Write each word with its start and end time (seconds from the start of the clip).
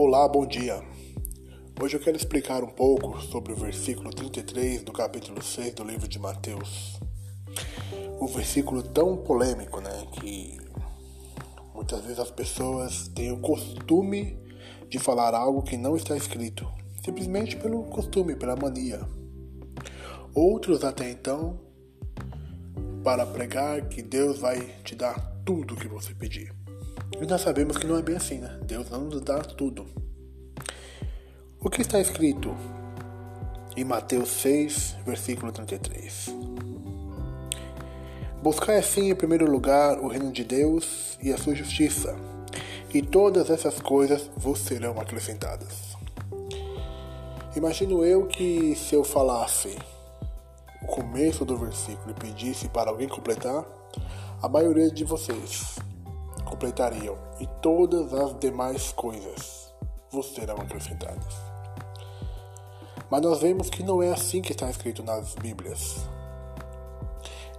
Olá, 0.00 0.28
bom 0.28 0.46
dia. 0.46 0.80
Hoje 1.82 1.96
eu 1.96 2.00
quero 2.00 2.16
explicar 2.16 2.62
um 2.62 2.70
pouco 2.70 3.20
sobre 3.20 3.52
o 3.52 3.56
versículo 3.56 4.10
33 4.10 4.84
do 4.84 4.92
capítulo 4.92 5.42
6 5.42 5.74
do 5.74 5.82
livro 5.82 6.06
de 6.06 6.20
Mateus. 6.20 7.00
Um 8.20 8.28
versículo 8.28 8.80
tão 8.80 9.16
polêmico, 9.16 9.80
né, 9.80 10.06
que 10.12 10.56
muitas 11.74 12.00
vezes 12.02 12.20
as 12.20 12.30
pessoas 12.30 13.08
têm 13.08 13.32
o 13.32 13.40
costume 13.40 14.38
de 14.88 15.00
falar 15.00 15.34
algo 15.34 15.62
que 15.62 15.76
não 15.76 15.96
está 15.96 16.16
escrito, 16.16 16.64
simplesmente 17.04 17.56
pelo 17.56 17.82
costume, 17.86 18.36
pela 18.36 18.54
mania. 18.54 19.00
Outros 20.32 20.84
até 20.84 21.10
então 21.10 21.58
para 23.02 23.26
pregar 23.26 23.88
que 23.88 24.00
Deus 24.00 24.38
vai 24.38 24.60
te 24.84 24.94
dar 24.94 25.18
tudo 25.44 25.74
o 25.74 25.76
que 25.76 25.88
você 25.88 26.14
pedir. 26.14 26.57
E 27.20 27.26
nós 27.26 27.40
sabemos 27.40 27.76
que 27.76 27.86
não 27.86 27.98
é 27.98 28.02
bem 28.02 28.16
assim, 28.16 28.38
né? 28.38 28.60
Deus 28.62 28.88
não 28.90 29.00
nos 29.00 29.20
dá 29.22 29.40
tudo. 29.40 29.86
O 31.60 31.68
que 31.68 31.82
está 31.82 32.00
escrito 32.00 32.54
em 33.76 33.84
Mateus 33.84 34.28
6, 34.28 34.98
versículo 35.04 35.50
33? 35.50 36.28
Buscai 38.40 38.78
assim 38.78 39.10
em 39.10 39.16
primeiro 39.16 39.50
lugar 39.50 39.98
o 39.98 40.06
reino 40.06 40.30
de 40.30 40.44
Deus 40.44 41.18
e 41.20 41.32
a 41.32 41.36
sua 41.36 41.56
justiça, 41.56 42.14
e 42.94 43.02
todas 43.02 43.50
essas 43.50 43.80
coisas 43.80 44.30
vos 44.36 44.60
serão 44.60 45.00
acrescentadas. 45.00 45.96
Imagino 47.56 48.04
eu 48.04 48.28
que 48.28 48.76
se 48.76 48.94
eu 48.94 49.02
falasse 49.02 49.76
o 50.80 50.86
começo 50.86 51.44
do 51.44 51.56
versículo 51.56 52.12
e 52.12 52.14
pedisse 52.14 52.68
para 52.68 52.90
alguém 52.90 53.08
completar, 53.08 53.64
a 54.40 54.48
maioria 54.48 54.88
de 54.88 55.02
vocês 55.02 55.80
completariam, 56.48 57.16
e 57.38 57.46
todas 57.60 58.12
as 58.12 58.38
demais 58.38 58.90
coisas 58.92 59.72
vos 60.10 60.26
serão 60.34 60.56
acrescentadas. 60.56 61.34
Mas 63.10 63.22
nós 63.22 63.40
vemos 63.40 63.70
que 63.70 63.82
não 63.82 64.02
é 64.02 64.10
assim 64.10 64.42
que 64.42 64.52
está 64.52 64.68
escrito 64.68 65.02
nas 65.02 65.34
Bíblias. 65.34 65.96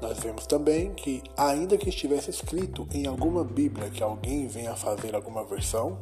Nós 0.02 0.20
vemos 0.20 0.46
também 0.46 0.94
que, 0.94 1.22
ainda 1.36 1.78
que 1.78 1.90
estivesse 1.90 2.30
escrito 2.30 2.88
em 2.92 3.06
alguma 3.06 3.44
Bíblia 3.44 3.90
que 3.90 4.02
alguém 4.02 4.48
venha 4.48 4.76
fazer 4.76 5.16
alguma 5.16 5.44
versão, 5.44 5.98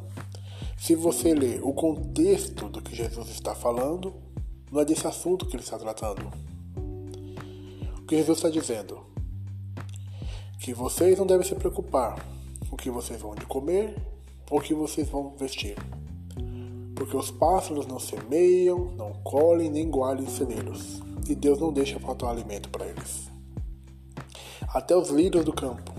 se 0.76 0.94
você 0.94 1.34
ler 1.34 1.60
o 1.62 1.72
contexto 1.72 2.68
do 2.68 2.80
que 2.80 2.94
Jesus 2.94 3.28
está 3.30 3.54
falando, 3.54 4.14
não 4.70 4.80
é 4.80 4.84
desse 4.84 5.06
assunto 5.06 5.46
que 5.46 5.56
ele 5.56 5.62
está 5.62 5.78
tratando. 5.78 6.30
O 7.98 8.06
que 8.06 8.16
Jesus 8.16 8.38
está 8.38 8.48
dizendo? 8.48 9.04
Que 10.60 10.72
vocês 10.72 11.18
não 11.18 11.26
devem 11.26 11.46
se 11.46 11.54
preocupar 11.54 12.24
o 12.70 12.76
que 12.76 12.90
vocês 12.90 13.20
vão 13.20 13.34
de 13.34 13.46
comer 13.46 13.96
ou 14.50 14.58
o 14.58 14.62
que 14.62 14.74
vocês 14.74 15.08
vão 15.08 15.34
vestir. 15.36 15.76
Porque 16.94 17.16
os 17.16 17.30
pássaros 17.30 17.86
não 17.86 17.98
semeiam, 17.98 18.92
não 18.96 19.12
colhem 19.22 19.70
nem 19.70 19.88
guardam 19.88 20.26
celeiros, 20.26 21.00
e 21.28 21.34
Deus 21.34 21.58
não 21.58 21.72
deixa 21.72 22.00
faltar 22.00 22.30
alimento 22.30 22.68
para 22.70 22.86
eles. 22.86 23.28
Até 24.74 24.96
os 24.96 25.08
líderes 25.08 25.44
do 25.44 25.52
campo. 25.52 25.92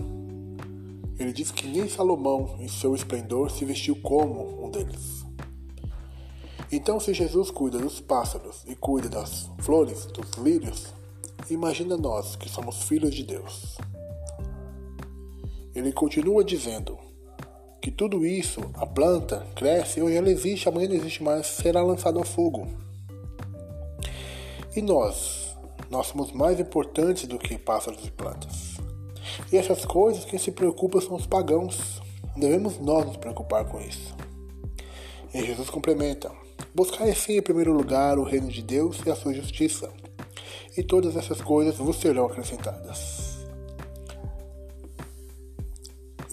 Ele 1.18 1.32
diz 1.32 1.50
que 1.50 1.66
nem 1.66 1.88
Salomão, 1.88 2.56
em 2.58 2.68
seu 2.68 2.94
esplendor, 2.94 3.50
se 3.50 3.64
vestiu 3.64 3.96
como 3.96 4.64
um 4.64 4.70
deles. 4.70 5.24
Então, 6.72 7.00
se 7.00 7.12
Jesus 7.12 7.50
cuida 7.50 7.78
dos 7.78 8.00
pássaros 8.00 8.62
e 8.66 8.76
cuida 8.76 9.08
das 9.08 9.50
flores, 9.58 10.06
dos 10.06 10.30
lírios, 10.34 10.94
imagina 11.50 11.96
nós 11.96 12.36
que 12.36 12.48
somos 12.48 12.84
filhos 12.84 13.14
de 13.14 13.24
Deus. 13.24 13.76
Ele 15.74 15.92
continua 15.92 16.42
dizendo 16.42 16.98
que 17.80 17.90
tudo 17.90 18.26
isso, 18.26 18.60
a 18.74 18.86
planta, 18.86 19.46
cresce, 19.54 20.02
hoje 20.02 20.16
ela 20.16 20.28
existe, 20.28 20.68
amanhã 20.68 20.88
não 20.88 20.96
existe 20.96 21.22
mais, 21.22 21.46
será 21.46 21.82
lançado 21.82 22.18
ao 22.18 22.24
fogo. 22.24 22.68
E 24.76 24.82
nós? 24.82 25.56
Nós 25.90 26.08
somos 26.08 26.32
mais 26.32 26.60
importantes 26.60 27.26
do 27.26 27.38
que 27.38 27.58
pássaros 27.58 28.04
e 28.04 28.10
plantas. 28.10 28.76
E 29.50 29.56
essas 29.56 29.84
coisas, 29.84 30.24
quem 30.24 30.38
se 30.38 30.52
preocupa 30.52 31.00
são 31.00 31.16
os 31.16 31.26
pagãos. 31.26 32.00
Devemos 32.36 32.78
nós 32.78 33.06
nos 33.06 33.16
preocupar 33.16 33.64
com 33.64 33.80
isso. 33.80 34.14
E 35.32 35.44
Jesus 35.44 35.70
complementa: 35.70 36.30
Buscai 36.74 37.10
assim 37.10 37.38
em 37.38 37.42
primeiro 37.42 37.72
lugar 37.72 38.18
o 38.18 38.24
reino 38.24 38.48
de 38.48 38.62
Deus 38.62 39.00
e 39.04 39.10
a 39.10 39.16
sua 39.16 39.34
justiça, 39.34 39.90
e 40.76 40.82
todas 40.82 41.16
essas 41.16 41.40
coisas 41.40 41.76
vos 41.76 41.96
serão 41.96 42.26
acrescentadas. 42.26 43.29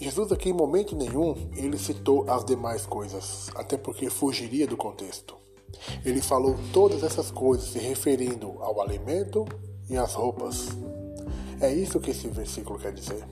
Jesus 0.00 0.30
aqui 0.30 0.50
em 0.50 0.52
momento 0.52 0.94
nenhum 0.94 1.34
ele 1.56 1.76
citou 1.76 2.24
as 2.30 2.44
demais 2.44 2.86
coisas, 2.86 3.50
até 3.56 3.76
porque 3.76 4.08
fugiria 4.08 4.66
do 4.66 4.76
contexto. 4.76 5.36
Ele 6.04 6.22
falou 6.22 6.56
todas 6.72 7.02
essas 7.02 7.32
coisas 7.32 7.70
se 7.70 7.78
referindo 7.80 8.54
ao 8.60 8.80
alimento 8.80 9.44
e 9.90 9.96
às 9.96 10.14
roupas. 10.14 10.68
É 11.60 11.72
isso 11.72 11.98
que 11.98 12.12
esse 12.12 12.28
versículo 12.28 12.78
quer 12.78 12.92
dizer. 12.92 13.24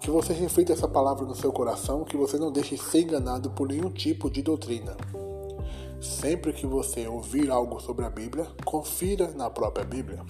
Que 0.00 0.10
você 0.10 0.32
reflita 0.32 0.72
essa 0.72 0.88
palavra 0.88 1.26
no 1.26 1.34
seu 1.34 1.52
coração, 1.52 2.04
que 2.04 2.16
você 2.16 2.38
não 2.38 2.52
deixe 2.52 2.76
ser 2.76 3.00
enganado 3.00 3.50
por 3.50 3.68
nenhum 3.68 3.90
tipo 3.90 4.30
de 4.30 4.40
doutrina. 4.40 4.96
Sempre 6.00 6.52
que 6.52 6.66
você 6.66 7.06
ouvir 7.08 7.50
algo 7.50 7.80
sobre 7.80 8.04
a 8.04 8.10
Bíblia, 8.10 8.46
confira 8.64 9.32
na 9.32 9.50
própria 9.50 9.84
Bíblia. 9.84 10.24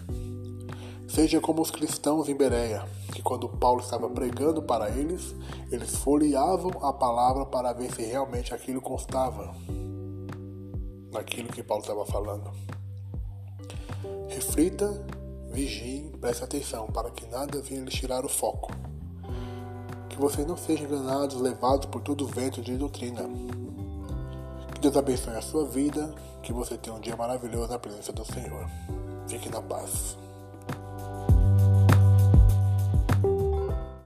Seja 1.13 1.41
como 1.41 1.61
os 1.61 1.73
cristãos 1.73 2.29
em 2.29 2.37
Bereia, 2.37 2.87
que 3.13 3.21
quando 3.21 3.49
Paulo 3.49 3.81
estava 3.81 4.09
pregando 4.09 4.63
para 4.63 4.89
eles, 4.91 5.35
eles 5.69 5.97
folheavam 5.97 6.71
a 6.87 6.93
palavra 6.93 7.45
para 7.45 7.73
ver 7.73 7.93
se 7.93 8.03
realmente 8.03 8.55
aquilo 8.55 8.81
constava 8.81 9.53
naquilo 11.13 11.49
que 11.49 11.65
Paulo 11.65 11.83
estava 11.83 12.07
falando. 12.07 12.53
Reflita, 14.29 15.05
vigie, 15.51 16.13
preste 16.21 16.45
atenção 16.45 16.87
para 16.87 17.11
que 17.11 17.27
nada 17.27 17.61
venha 17.61 17.81
lhe 17.81 17.91
tirar 17.91 18.25
o 18.25 18.29
foco. 18.29 18.71
Que 20.09 20.17
vocês 20.17 20.47
não 20.47 20.57
sejam 20.57 20.87
enganados, 20.87 21.41
levados 21.41 21.87
por 21.87 22.03
todo 22.03 22.25
vento 22.25 22.63
de 22.63 22.77
doutrina. 22.77 23.29
Que 24.75 24.81
Deus 24.81 24.97
abençoe 24.97 25.35
a 25.35 25.43
sua 25.43 25.65
vida, 25.65 26.15
que 26.41 26.53
você 26.53 26.79
tenha 26.79 26.95
um 26.95 27.01
dia 27.01 27.17
maravilhoso 27.17 27.73
na 27.73 27.81
presença 27.81 28.13
do 28.13 28.25
Senhor. 28.25 28.65
Fique 29.27 29.49
na 29.49 29.61
paz. 29.61 30.17